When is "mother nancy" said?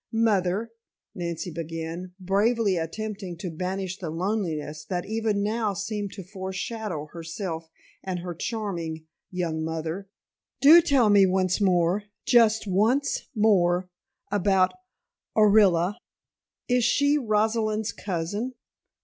0.11-1.51